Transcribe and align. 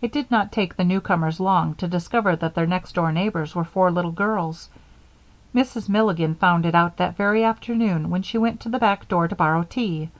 It 0.00 0.12
did 0.12 0.30
not 0.30 0.52
take 0.52 0.76
the 0.76 0.84
newcomers 0.84 1.40
long 1.40 1.74
to 1.82 1.88
discover 1.88 2.36
that 2.36 2.54
their 2.54 2.64
next 2.64 2.92
door 2.92 3.10
neighbors 3.10 3.56
were 3.56 3.64
four 3.64 3.90
little 3.90 4.12
girls. 4.12 4.68
Mrs. 5.52 5.88
Milligan 5.88 6.36
found 6.36 6.64
it 6.64 6.76
out 6.76 6.96
that 6.98 7.16
very 7.16 7.42
afternoon 7.42 8.08
when 8.10 8.22
she 8.22 8.38
went 8.38 8.60
to 8.60 8.68
the 8.68 8.78
back 8.78 9.08
door 9.08 9.26
to 9.26 9.34
borrow 9.34 9.64
tea. 9.64 10.12